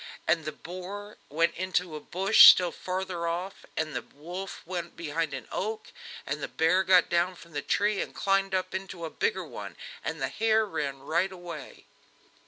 [0.27, 5.31] And the boar went into a bush still farther off, and the wolf went behind
[5.31, 5.91] an oak,
[6.25, 9.77] and the bear got down from the tree, and climbed up into a bigger one,
[10.03, 11.85] and the hare ran right away.